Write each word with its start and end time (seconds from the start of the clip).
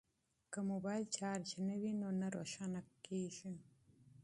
که 0.51 0.59
موبایل 0.71 1.03
چارج 1.15 1.47
نه 1.67 1.75
وي 1.81 1.91
نو 2.01 2.09
نه 2.21 2.27
روښانه 2.35 2.81
کیږي. 3.05 3.53